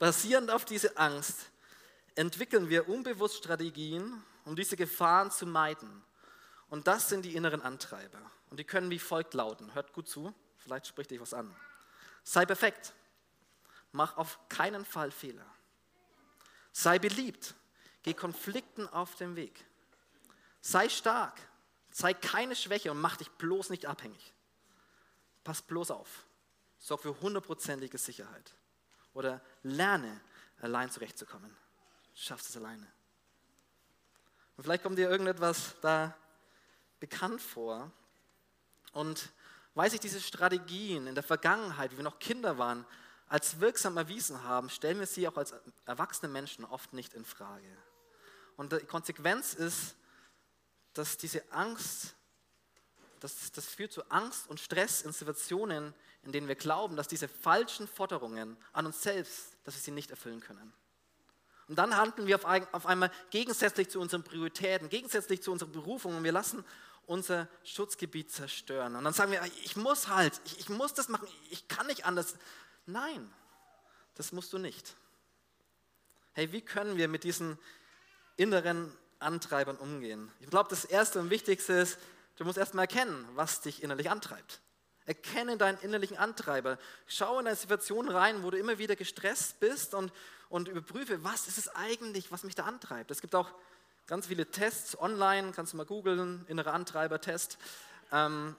[0.00, 1.50] Basierend auf dieser Angst
[2.14, 6.02] entwickeln wir unbewusst Strategien, um diese Gefahren zu meiden.
[6.70, 8.18] Und das sind die inneren Antreiber.
[8.48, 9.74] Und die können wie folgt lauten.
[9.74, 11.54] Hört gut zu, vielleicht spricht dich was an.
[12.24, 12.94] Sei perfekt.
[13.92, 15.44] Mach auf keinen Fall Fehler.
[16.72, 17.54] Sei beliebt.
[18.02, 19.66] Geh Konflikten auf den Weg.
[20.62, 21.38] Sei stark.
[21.90, 24.32] Zeig keine Schwäche und mach dich bloß nicht abhängig.
[25.44, 26.24] Pass bloß auf.
[26.78, 28.54] Sorg für hundertprozentige Sicherheit.
[29.14, 30.20] Oder lerne,
[30.60, 31.56] allein zurechtzukommen.
[32.14, 32.86] Schaffst es alleine.
[34.56, 36.16] Und vielleicht kommt dir irgendetwas da
[36.98, 37.90] bekannt vor.
[38.92, 39.30] Und
[39.74, 42.84] weil sich diese Strategien in der Vergangenheit, wie wir noch Kinder waren,
[43.28, 45.54] als wirksam erwiesen haben, stellen wir sie auch als
[45.86, 47.76] erwachsene Menschen oft nicht in Frage.
[48.56, 49.94] Und die Konsequenz ist,
[50.92, 52.14] dass diese Angst,
[53.20, 57.28] das, das führt zu Angst und Stress in Situationen, in denen wir glauben, dass diese
[57.28, 60.72] falschen Forderungen an uns selbst, dass wir sie nicht erfüllen können.
[61.68, 66.24] Und dann handeln wir auf, einmal gegensätzlich zu unseren Prioritäten, gegensätzlich zu unserer Berufung und
[66.24, 66.64] wir lassen
[67.06, 68.96] unser Schutzgebiet zerstören.
[68.96, 72.04] Und dann sagen wir, ich muss halt, ich, ich muss das machen, ich kann nicht
[72.04, 72.34] anders.
[72.86, 73.32] Nein,
[74.16, 74.96] das musst du nicht.
[76.32, 77.58] Hey, wie können wir mit diesen
[78.36, 80.30] inneren Antreibern umgehen?
[80.40, 81.98] Ich glaube, das Erste und Wichtigste ist,
[82.36, 84.60] du musst erstmal erkennen, was dich innerlich antreibt.
[85.06, 86.78] Erkenne deinen innerlichen Antreiber.
[87.06, 90.12] Schau in eine Situation rein, wo du immer wieder gestresst bist und,
[90.48, 93.10] und überprüfe, was ist es eigentlich, was mich da antreibt.
[93.10, 93.50] Es gibt auch
[94.06, 97.58] ganz viele Tests online, kannst du mal googeln, innere Antreiber-Test.
[98.12, 98.56] Ähm,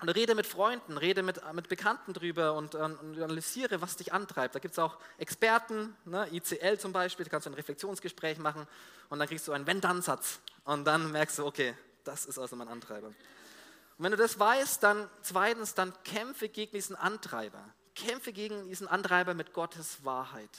[0.00, 4.12] und rede mit Freunden, rede mit, mit Bekannten drüber und, ähm, und analysiere, was dich
[4.12, 4.54] antreibt.
[4.54, 8.66] Da gibt es auch Experten, ne, ICL zum Beispiel, da kannst du ein Reflexionsgespräch machen
[9.08, 10.40] und dann kriegst du einen Wenn-Dann-Satz.
[10.64, 13.12] Und dann merkst du, okay, das ist also mein Antreiber.
[13.96, 17.62] Und wenn du das weißt, dann zweitens, dann kämpfe gegen diesen Antreiber.
[17.94, 20.50] Kämpfe gegen diesen Antreiber mit Gottes Wahrheit.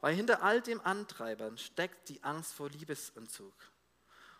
[0.00, 3.54] Weil hinter all dem Antreibern steckt die Angst vor Liebesentzug.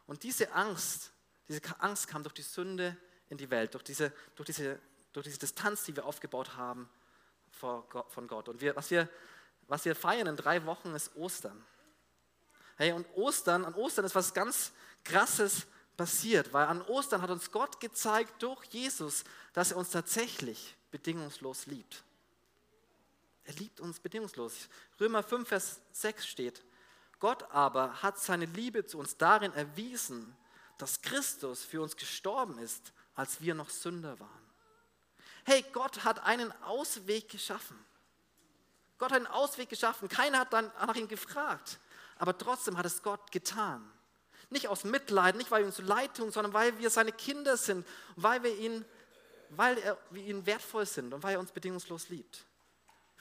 [0.07, 1.12] Und diese Angst,
[1.48, 2.96] diese Angst kam durch die Sünde
[3.29, 4.79] in die Welt, durch diese, durch diese,
[5.12, 6.88] durch diese Distanz, die wir aufgebaut haben
[7.61, 8.48] Gott, von Gott.
[8.48, 9.09] Und wir, was, wir,
[9.66, 11.64] was wir feiern in drei Wochen ist Ostern.
[12.76, 14.72] Hey, und Ostern, an Ostern ist was ganz
[15.05, 20.76] Krasses passiert, weil an Ostern hat uns Gott gezeigt durch Jesus, dass er uns tatsächlich
[20.90, 22.03] bedingungslos liebt.
[23.44, 24.68] Er liebt uns bedingungslos.
[24.98, 26.64] Römer 5, Vers 6 steht,
[27.18, 30.37] Gott aber hat seine Liebe zu uns darin erwiesen,
[30.79, 34.50] dass Christus für uns gestorben ist, als wir noch Sünder waren.
[35.44, 37.79] Hey, Gott hat einen Ausweg geschaffen.
[38.98, 40.09] Gott hat einen Ausweg geschaffen.
[40.09, 41.79] Keiner hat dann nach ihm gefragt.
[42.16, 43.90] Aber trotzdem hat es Gott getan.
[44.51, 47.57] Nicht aus Mitleid, nicht weil wir uns so leid tun, sondern weil wir seine Kinder
[47.57, 47.87] sind,
[48.17, 48.85] weil wir ihn,
[49.51, 52.45] weil er, wir ihn wertvoll sind und weil er uns bedingungslos liebt.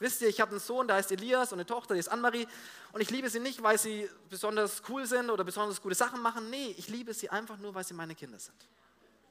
[0.00, 2.48] Wisst ihr, ich habe einen Sohn, der heißt Elias und eine Tochter, die ist Anne-Marie.
[2.92, 6.48] Und ich liebe sie nicht, weil sie besonders cool sind oder besonders gute Sachen machen.
[6.48, 8.56] Nee, ich liebe sie einfach nur, weil sie meine Kinder sind.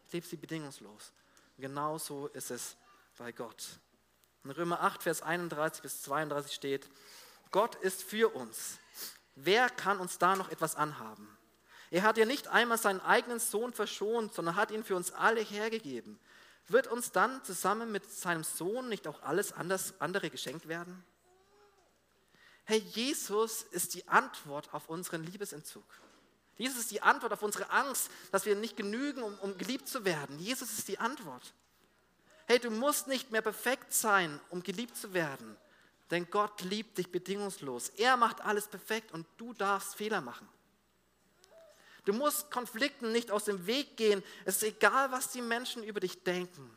[0.08, 1.12] Ich liebe sie bedingungslos.
[1.58, 2.78] Und genau so ist es
[3.18, 3.66] bei Gott.
[4.44, 6.90] In Römer 8, Vers 31 bis 32 steht,
[7.50, 8.78] Gott ist für uns.
[9.36, 11.36] Wer kann uns da noch etwas anhaben?
[11.91, 15.41] Er hat ja nicht einmal seinen eigenen Sohn verschont, sondern hat ihn für uns alle
[15.41, 16.19] hergegeben
[16.69, 21.04] wird uns dann zusammen mit seinem Sohn nicht auch alles andere geschenkt werden?
[22.65, 25.84] Hey, Jesus ist die Antwort auf unseren Liebesentzug.
[26.56, 30.06] Jesus ist die Antwort auf unsere Angst, dass wir nicht genügen, um, um geliebt zu
[30.06, 30.38] werden.
[30.38, 31.54] Jesus ist die Antwort.
[32.45, 35.58] Hey, du musst nicht mehr perfekt sein, um geliebt zu werden.
[36.12, 37.89] Denn Gott liebt dich bedingungslos.
[37.89, 40.47] Er macht alles perfekt und du darfst Fehler machen.
[42.10, 44.24] Du musst Konflikten nicht aus dem Weg gehen.
[44.43, 46.76] Es ist egal, was die Menschen über dich denken.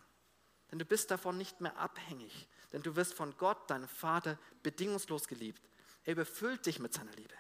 [0.71, 2.47] Denn du bist davon nicht mehr abhängig.
[2.71, 5.63] Denn du wirst von Gott, deinem Vater, bedingungslos geliebt.
[6.05, 7.33] Er überfüllt dich mit seiner Liebe.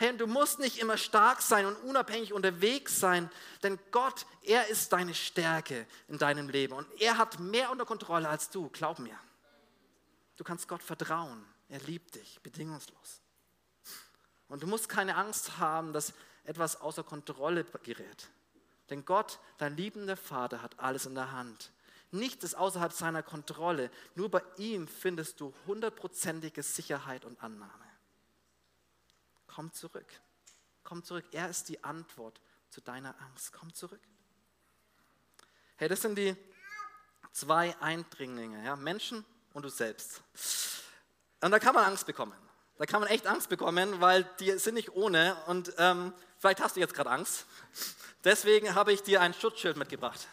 [0.00, 3.30] Hey, du musst nicht immer stark sein und unabhängig unterwegs sein,
[3.62, 8.28] denn Gott, er ist deine Stärke in deinem Leben und er hat mehr unter Kontrolle
[8.28, 9.16] als du, glaub mir.
[10.36, 13.20] Du kannst Gott vertrauen, er liebt dich bedingungslos.
[14.48, 16.12] Und du musst keine Angst haben, dass
[16.44, 18.28] etwas außer Kontrolle gerät.
[18.90, 21.72] Denn Gott, dein liebender Vater, hat alles in der Hand.
[22.10, 23.90] Nichts ist außerhalb seiner Kontrolle.
[24.14, 27.86] Nur bei ihm findest du hundertprozentige Sicherheit und Annahme.
[29.46, 30.06] Komm zurück.
[30.84, 31.24] Komm zurück.
[31.32, 33.52] Er ist die Antwort zu deiner Angst.
[33.52, 34.00] Komm zurück.
[35.76, 36.36] Hey, das sind die
[37.32, 38.76] zwei Eindringlinge, ja?
[38.76, 39.24] Menschen
[39.54, 40.22] und du selbst.
[41.40, 42.36] Und da kann man Angst bekommen.
[42.82, 45.36] Da kann man echt Angst bekommen, weil die sind nicht ohne.
[45.46, 47.46] Und ähm, vielleicht hast du jetzt gerade Angst.
[48.24, 50.26] Deswegen habe ich dir ein Schutzschild mitgebracht.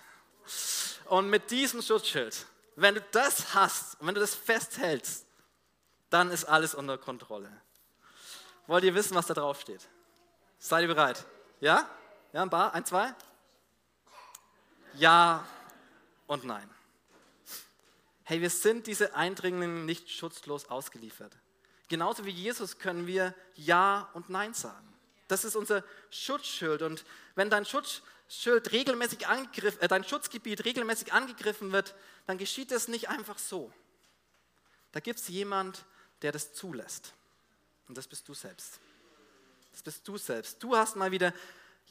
[1.05, 5.27] Und mit diesem Schutzschild, wenn du das hast und wenn du das festhältst,
[6.09, 7.51] dann ist alles unter Kontrolle.
[8.65, 9.87] Wollt ihr wissen, was da drauf steht?
[10.57, 11.23] Seid ihr bereit?
[11.59, 11.87] Ja?
[12.33, 12.73] Ja, ein paar?
[12.73, 13.13] Ein, zwei?
[14.95, 15.45] Ja
[16.25, 16.67] und nein.
[18.23, 21.37] Hey, wir sind diese Eindringlingen nicht schutzlos ausgeliefert.
[21.89, 24.87] Genauso wie Jesus können wir Ja und Nein sagen.
[25.27, 26.83] Das ist unser Schutzschild.
[26.83, 27.03] Und
[27.35, 31.95] wenn dein Schutzschild regelmäßig angegriffen, äh, dein Schutzgebiet regelmäßig angegriffen wird,
[32.27, 33.73] dann geschieht das nicht einfach so.
[34.91, 35.83] Da gibt es jemand,
[36.21, 37.13] der das zulässt.
[37.87, 38.79] Und das bist du selbst.
[39.71, 40.61] Das bist du selbst.
[40.61, 41.33] Du hast mal wieder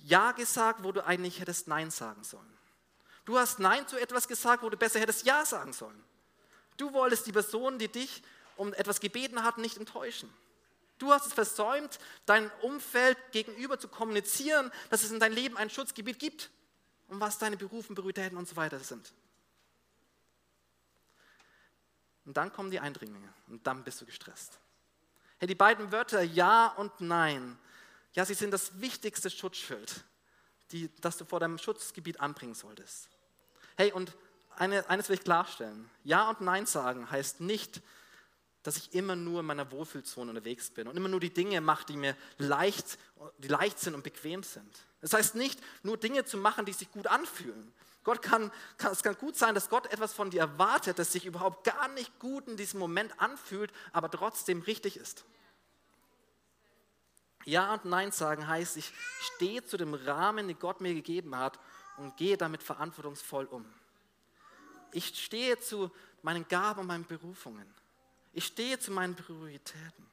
[0.05, 2.59] Ja gesagt, wo du eigentlich hättest Nein sagen sollen.
[3.25, 6.03] Du hast Nein zu etwas gesagt, wo du besser hättest Ja sagen sollen.
[6.77, 8.23] Du wolltest die Person, die dich
[8.59, 10.33] um etwas gebeten hat, nicht enttäuschen.
[10.99, 15.71] Du hast es versäumt, dein Umfeld gegenüber zu kommunizieren, dass es in deinem Leben ein
[15.71, 16.51] Schutzgebiet gibt
[17.07, 19.13] und was deine Berufen, Prioritäten und so weiter sind.
[22.25, 24.59] Und dann kommen die Eindringlinge und dann bist du gestresst.
[25.39, 27.57] Hey, die beiden Wörter Ja und Nein,
[28.15, 30.03] ja, sie sind das wichtigste Schutzschild,
[30.73, 33.09] die, das du vor deinem Schutzgebiet anbringen solltest.
[33.77, 34.15] Hey, und
[34.57, 35.89] eine, eines will ich klarstellen.
[36.03, 37.81] Ja und Nein sagen heißt nicht,
[38.69, 41.87] dass ich immer nur in meiner Wohlfühlzone unterwegs bin und immer nur die Dinge mache,
[41.87, 42.99] die mir leicht,
[43.39, 44.85] die leicht sind und bequem sind.
[45.01, 47.73] Das heißt nicht, nur Dinge zu machen, die sich gut anfühlen.
[48.05, 51.25] Gott kann, kann, es kann gut sein, dass Gott etwas von dir erwartet, das sich
[51.25, 55.25] überhaupt gar nicht gut in diesem Moment anfühlt, aber trotzdem richtig ist.
[57.47, 61.59] Ja und Nein sagen heißt, ich stehe zu dem Rahmen, den Gott mir gegeben hat
[61.97, 63.65] und gehe damit verantwortungsvoll um.
[64.93, 67.67] Ich stehe zu meinen Gaben und meinen Berufungen.
[68.33, 70.07] Ich stehe zu meinen Prioritäten.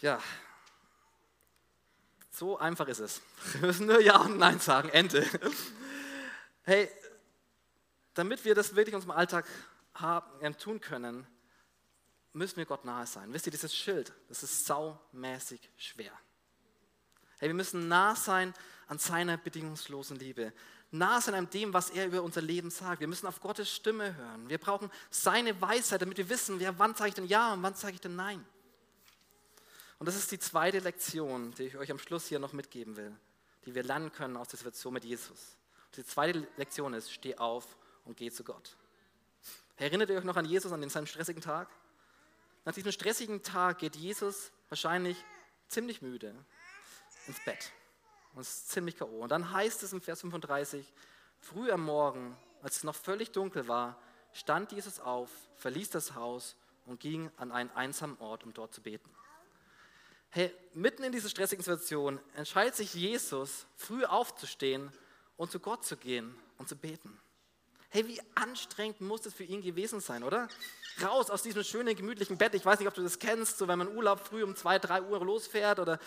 [0.00, 0.22] Ja,
[2.30, 3.20] so einfach ist es.
[3.54, 5.26] Wir müssen nur Ja und Nein sagen, Ende.
[6.62, 6.88] Hey,
[8.14, 9.44] damit wir das wirklich in unserem Alltag
[9.94, 11.26] haben, tun können,
[12.32, 13.32] müssen wir Gott nahe sein.
[13.32, 16.12] Wisst ihr, dieses Schild, das ist saumäßig schwer.
[17.38, 18.52] Hey, wir müssen nah sein
[18.88, 20.52] an seiner bedingungslosen Liebe.
[20.90, 23.00] Nah sein an dem, was er über unser Leben sagt.
[23.00, 24.48] Wir müssen auf Gottes Stimme hören.
[24.48, 27.94] Wir brauchen seine Weisheit, damit wir wissen, wann sage ich denn Ja und wann sage
[27.94, 28.44] ich denn Nein.
[29.98, 33.14] Und das ist die zweite Lektion, die ich euch am Schluss hier noch mitgeben will,
[33.66, 35.56] die wir lernen können aus der Situation mit Jesus.
[35.96, 38.76] Die zweite Lektion ist, steh auf und geh zu Gott.
[39.76, 41.68] Erinnert ihr euch noch an Jesus, an seinem stressigen Tag?
[42.68, 45.16] Nach diesem stressigen Tag geht Jesus wahrscheinlich
[45.68, 46.34] ziemlich müde
[47.26, 47.72] ins Bett
[48.34, 49.22] und ist ziemlich K.O.
[49.22, 50.92] Und dann heißt es im Vers 35,
[51.38, 53.98] früh am Morgen, als es noch völlig dunkel war,
[54.34, 58.82] stand Jesus auf, verließ das Haus und ging an einen einsamen Ort, um dort zu
[58.82, 59.08] beten.
[60.28, 64.92] Hey, mitten in dieser stressigen Situation entscheidet sich Jesus, früh aufzustehen
[65.38, 67.18] und zu Gott zu gehen und zu beten.
[67.90, 70.48] Hey, wie anstrengend muss das für ihn gewesen sein, oder?
[71.02, 72.54] Raus aus diesem schönen, gemütlichen Bett.
[72.54, 75.02] Ich weiß nicht, ob du das kennst, so wenn man Urlaub früh um zwei, drei
[75.02, 75.98] Uhr losfährt oder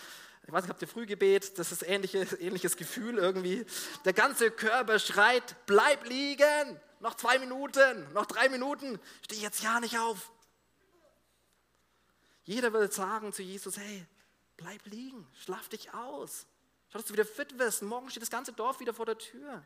[0.46, 1.58] ich weiß nicht, habt ihr Frühgebet?
[1.58, 3.64] Das ist ähnliches, ähnliches Gefühl irgendwie.
[4.04, 9.80] Der ganze Körper schreit, bleib liegen, noch zwei Minuten, noch drei Minuten, steh jetzt ja
[9.80, 10.30] nicht auf.
[12.44, 14.06] Jeder will sagen zu Jesus, hey,
[14.62, 16.46] Bleib liegen, schlaf dich aus.
[16.88, 17.82] Schau, dass du wieder fit wirst.
[17.82, 19.64] Morgen steht das ganze Dorf wieder vor der Tür.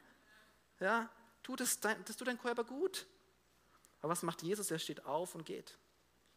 [0.81, 1.11] Ja,
[1.47, 3.07] tu das, das tut dein Körper gut.
[4.01, 4.71] Aber was macht Jesus?
[4.73, 5.79] Er steht auf und geht.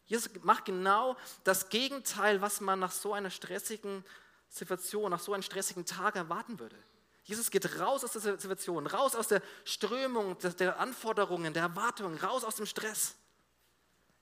[0.05, 4.05] Jesus macht genau das Gegenteil, was man nach so einer stressigen
[4.49, 6.75] Situation, nach so einem stressigen Tag erwarten würde.
[7.23, 12.43] Jesus geht raus aus der Situation, raus aus der Strömung, der Anforderungen, der Erwartungen, raus
[12.43, 13.15] aus dem Stress.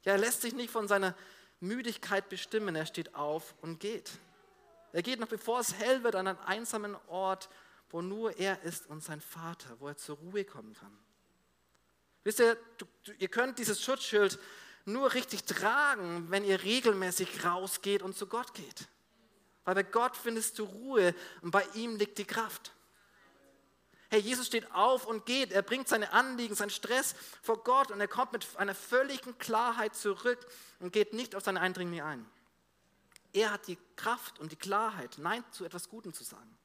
[0.03, 1.15] Ja, er lässt sich nicht von seiner
[1.59, 4.11] Müdigkeit bestimmen, er steht auf und geht.
[4.93, 7.49] Er geht noch bevor es hell wird an einen einsamen Ort,
[7.89, 10.97] wo nur er ist und sein Vater, wo er zur Ruhe kommen kann.
[12.23, 14.37] Wisst ihr, du, du, ihr könnt dieses Schutzschild
[14.85, 18.87] nur richtig tragen, wenn ihr regelmäßig rausgeht und zu Gott geht.
[19.65, 22.71] Weil bei Gott findest du Ruhe und bei ihm liegt die Kraft.
[24.09, 25.51] Hey, Jesus steht auf und geht.
[25.51, 29.95] Er bringt seine Anliegen, seinen Stress vor Gott und er kommt mit einer völligen Klarheit
[29.95, 30.39] zurück
[30.79, 32.25] und geht nicht auf seine Eindringlinge ein.
[33.33, 36.56] Er hat die Kraft und die Klarheit, Nein zu etwas Gutem zu sagen.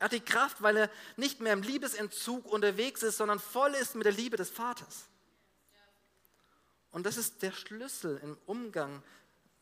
[0.00, 3.94] Er hat die Kraft, weil er nicht mehr im Liebesentzug unterwegs ist, sondern voll ist
[3.94, 5.04] mit der Liebe des Vaters.
[6.90, 9.02] Und das ist der Schlüssel im Umgang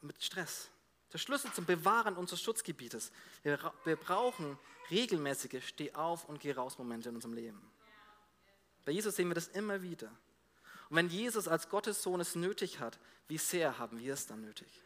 [0.01, 0.69] mit Stress.
[1.13, 3.11] Der Schlüssel zum Bewahren unseres Schutzgebietes.
[3.43, 4.57] Wir, wir brauchen
[4.93, 7.61] regelmäßige Steh auf und geh raus Momente in unserem Leben.
[8.85, 10.09] Bei Jesus sehen wir das immer wieder.
[10.89, 14.41] Und wenn Jesus als Gottes Sohn es nötig hat, wie sehr haben wir es dann
[14.41, 14.85] nötig?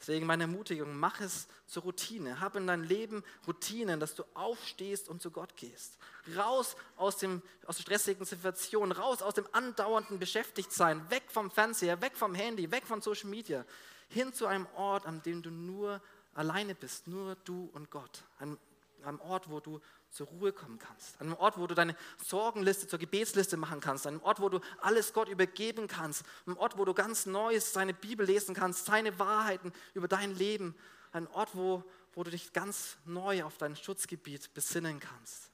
[0.00, 2.40] Deswegen meine Ermutigung, mach es zur Routine.
[2.40, 5.98] Hab in deinem Leben Routinen, dass du aufstehst und zu Gott gehst.
[6.36, 12.00] Raus aus, dem, aus der stressigen Situation, raus aus dem andauernden Beschäftigtsein, weg vom Fernseher,
[12.00, 13.64] weg vom Handy, weg von Social Media,
[14.08, 16.00] hin zu einem Ort, an dem du nur
[16.34, 18.22] alleine bist, nur du und Gott.
[18.38, 18.56] Ein
[19.04, 21.94] einem Ort, wo du zur Ruhe kommen kannst, an einem Ort, wo du deine
[22.24, 26.52] Sorgenliste zur Gebetsliste machen kannst, an einem Ort, wo du alles Gott übergeben kannst, an
[26.52, 30.74] einem Ort, wo du ganz Neues seine Bibel lesen kannst, seine Wahrheiten über dein Leben,
[31.12, 35.50] an einem Ort, wo, wo du dich ganz neu auf dein Schutzgebiet besinnen kannst,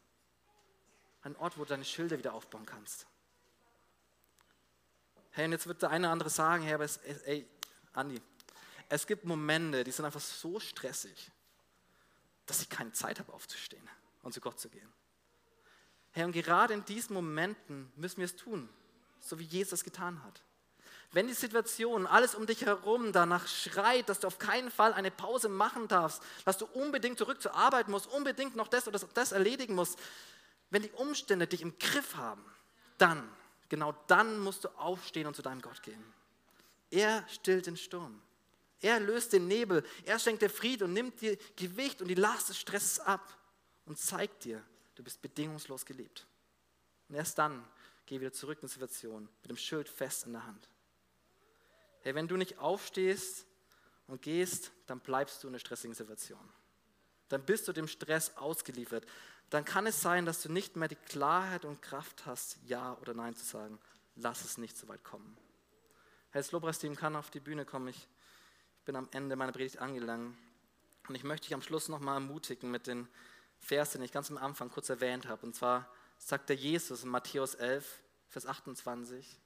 [1.23, 3.07] an einem Ort, wo du deine Schilder wieder aufbauen kannst.
[5.31, 7.49] Hey, und jetzt wird der eine oder andere sagen, hey, aber es, ey,
[7.93, 8.21] Andi,
[8.89, 11.33] es gibt Momente, die sind einfach so stressig
[12.47, 13.89] dass ich keine Zeit habe aufzustehen
[14.25, 14.93] und zu Gott zu gehen.
[16.11, 18.69] Herr, und gerade in diesen Momenten müssen wir es tun,
[19.21, 20.43] so wie Jesus es getan hat.
[21.13, 25.13] Wenn die Situation, alles um dich herum danach schreit, dass du auf keinen Fall eine
[25.13, 29.31] Pause machen darfst, dass du unbedingt zurück zur Arbeit musst, unbedingt noch das oder das
[29.31, 29.99] erledigen musst,
[30.71, 32.45] wenn die Umstände dich im Griff haben,
[32.99, 33.29] dann,
[33.69, 36.03] genau dann musst du aufstehen und zu deinem Gott gehen.
[36.91, 38.21] Er stillt den Sturm.
[38.81, 42.49] Er löst den Nebel, er schenkt dir Frieden und nimmt dir Gewicht und die Last
[42.49, 43.37] des Stresses ab
[43.87, 44.63] und zeigt dir,
[44.95, 46.27] du bist bedingungslos geliebt.
[47.09, 47.65] Und erst dann
[48.07, 50.69] geh wieder zurück in die Situation mit dem Schild fest in der Hand.
[52.01, 53.47] Hey, wenn du nicht aufstehst
[54.07, 56.53] und gehst, dann bleibst du in einer stressigen Situation.
[57.29, 59.07] Dann bist du dem Stress ausgeliefert.
[59.51, 63.15] Dann kann es sein, dass du nicht mehr die Klarheit und Kraft hast, Ja oder
[63.15, 63.79] Nein zu sagen.
[64.17, 65.37] Lass es nicht so weit kommen.
[66.31, 67.89] Herr, das Lobpreisteam kann auf die Bühne kommen.
[67.89, 68.09] Ich
[68.85, 70.37] bin am Ende meiner Predigt angelangt.
[71.09, 73.09] Und ich möchte dich am Schluss nochmal ermutigen mit den
[73.65, 75.47] Versen, den ich ganz am Anfang kurz erwähnt habe.
[75.47, 79.39] Und zwar sagt der Jesus in Matthäus 11, Vers 28,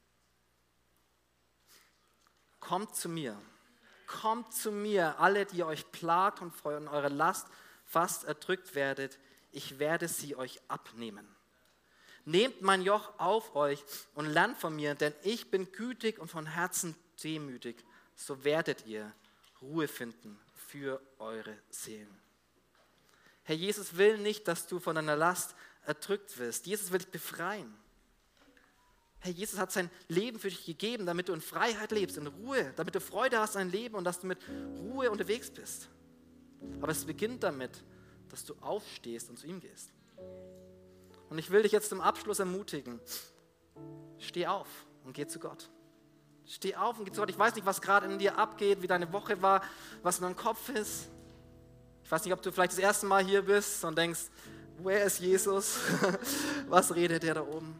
[2.61, 3.41] Kommt zu mir,
[4.07, 7.47] kommt zu mir, alle, die euch plagt und von eurer Last
[7.85, 9.19] fast erdrückt werdet,
[9.53, 11.27] ich werde sie euch abnehmen.
[12.25, 13.83] Nehmt mein Joch auf euch
[14.15, 17.85] und lernt von mir, denn ich bin gütig und von Herzen demütig,
[18.17, 19.15] so werdet ihr
[19.63, 22.28] Ruhe finden für eure Seelen.
[23.49, 25.55] Herr Jesus will nicht, dass du von deiner Last
[25.87, 26.67] erdrückt wirst.
[26.67, 27.73] Jesus will dich befreien.
[29.21, 32.75] Herr Jesus hat sein Leben für dich gegeben, damit du in Freiheit lebst, in Ruhe,
[32.77, 34.39] damit du Freude hast an Leben und dass du mit
[34.77, 35.89] Ruhe unterwegs bist.
[36.83, 37.83] Aber es beginnt damit,
[38.29, 39.95] dass du aufstehst und zu ihm gehst.
[41.31, 43.01] Und ich will dich jetzt zum Abschluss ermutigen.
[44.19, 44.69] Steh auf
[45.05, 45.71] und geh zu Gott.
[46.45, 47.31] Steh auf und geh zu Gott.
[47.31, 49.63] Ich weiß nicht, was gerade in dir abgeht, wie deine Woche war,
[50.03, 51.09] was in deinem Kopf ist.
[52.09, 54.31] Ich weiß nicht, ob du vielleicht das erste Mal hier bist und denkst,
[54.79, 55.79] wer ist Jesus?
[56.67, 57.79] was redet der da oben?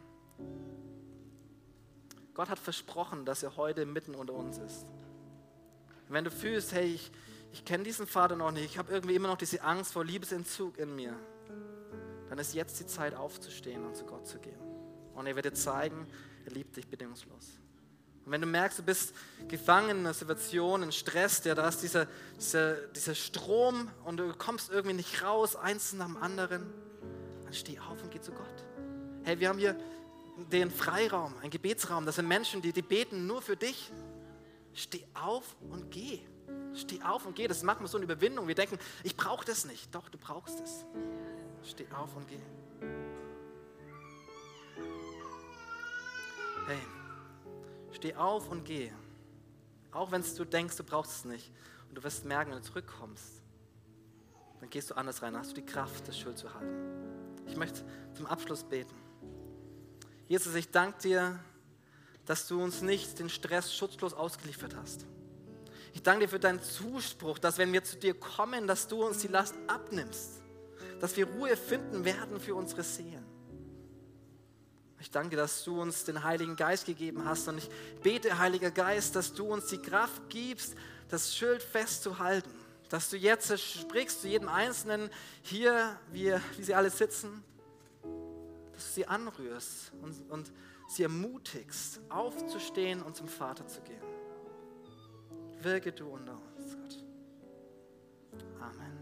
[2.35, 4.85] Gott hat versprochen, dass er heute mitten unter uns ist.
[6.09, 7.11] Wenn du fühlst, hey, ich,
[7.51, 10.77] ich kenne diesen Vater noch nicht, ich habe irgendwie immer noch diese Angst vor Liebesentzug
[10.77, 11.15] in mir,
[12.29, 14.61] dann ist jetzt die Zeit aufzustehen und zu Gott zu gehen.
[15.15, 16.05] Und er wird dir zeigen,
[16.45, 17.59] er liebt dich bedingungslos.
[18.29, 19.11] Und wenn du merkst, du bist
[19.47, 22.05] gefangen in einer Situation, in Stress, ja, da ist dieser,
[22.37, 26.71] dieser, dieser Strom und du kommst irgendwie nicht raus, eins nach dem anderen,
[27.43, 28.45] dann steh auf und geh zu Gott.
[29.23, 29.75] Hey, wir haben hier
[30.51, 32.05] den Freiraum, einen Gebetsraum.
[32.05, 33.91] Das sind Menschen, die, die beten nur für dich.
[34.75, 36.19] Steh auf und geh.
[36.75, 37.47] Steh auf und geh.
[37.47, 38.47] Das macht mir so eine Überwindung.
[38.47, 39.95] Wir denken, ich brauche das nicht.
[39.95, 40.85] Doch, du brauchst es.
[41.67, 42.37] Steh auf und geh.
[46.67, 46.77] Hey,
[47.99, 48.91] steh auf und geh.
[49.91, 51.51] Auch wenn du denkst, du brauchst es nicht.
[51.89, 53.43] Und du wirst merken, wenn du zurückkommst,
[54.59, 57.45] dann gehst du anders rein, dann hast du die Kraft, das Schild zu halten.
[57.47, 57.83] Ich möchte
[58.13, 58.95] zum Abschluss beten.
[60.27, 61.39] Jesus, ich danke dir,
[62.25, 65.05] dass du uns nicht den Stress schutzlos ausgeliefert hast.
[65.93, 69.17] Ich danke dir für deinen Zuspruch, dass wenn wir zu dir kommen, dass du uns
[69.17, 70.41] die Last abnimmst,
[71.01, 73.25] dass wir Ruhe finden werden für unsere Seelen.
[74.99, 77.69] Ich danke, dass du uns den Heiligen Geist gegeben hast und ich
[78.03, 80.75] bete, Heiliger Geist, dass du uns die Kraft gibst,
[81.09, 82.51] das Schild festzuhalten.
[82.89, 85.09] Dass du jetzt sprichst zu jedem Einzelnen
[85.43, 87.43] hier, wie, wie sie alle sitzen,
[88.73, 90.51] dass du sie anrührst und, und
[90.87, 94.01] sie ermutigst, aufzustehen und zum Vater zu gehen.
[95.61, 97.03] Wirke du unter uns, Gott.
[98.59, 98.99] Amen.